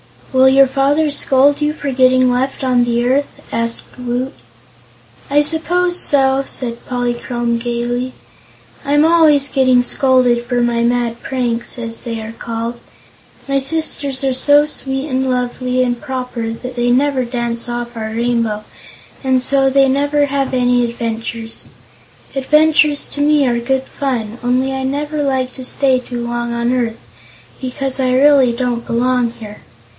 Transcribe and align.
"Will 0.33 0.49
your 0.49 0.65
father 0.65 1.11
scold 1.11 1.61
you 1.61 1.73
for 1.73 1.91
getting 1.91 2.31
left 2.31 2.63
on 2.63 2.85
the 2.85 3.05
earth?" 3.05 3.41
asked 3.51 3.99
Woot. 3.99 4.33
"I 5.29 5.41
suppose 5.43 5.99
so," 5.99 6.43
said 6.47 6.83
Polychrome 6.87 7.59
gaily; 7.59 8.13
"I'm 8.85 9.05
always 9.05 9.49
getting 9.49 9.83
scolded 9.83 10.43
for 10.45 10.61
my 10.61 10.83
mad 10.83 11.21
pranks, 11.21 11.77
as 11.77 12.01
they 12.01 12.19
are 12.21 12.31
called. 12.31 12.79
My 13.47 13.59
sisters 13.59 14.23
are 14.23 14.33
so 14.33 14.65
sweet 14.65 15.07
and 15.09 15.29
lovely 15.29 15.83
and 15.83 16.01
proper 16.01 16.51
that 16.51 16.77
they 16.77 16.91
never 16.91 17.25
dance 17.25 17.67
off 17.69 17.95
our 17.97 18.11
Rainbow, 18.11 18.63
and 19.25 19.39
so 19.39 19.69
they 19.69 19.89
never 19.89 20.27
have 20.27 20.53
any 20.53 20.85
adventures. 20.89 21.65
Adventures 22.35 23.07
to 23.09 23.21
me 23.21 23.45
are 23.45 23.59
good 23.59 23.83
fun, 23.83 24.39
only 24.41 24.73
I 24.73 24.83
never 24.83 25.21
like 25.21 25.51
to 25.53 25.65
stay 25.65 25.99
too 25.99 26.25
long 26.25 26.53
on 26.53 26.71
earth, 26.73 26.97
because 27.59 27.99
I 27.99 28.13
really 28.13 28.53
don't 28.53 28.87
belong 28.87 29.31
here. 29.33 29.57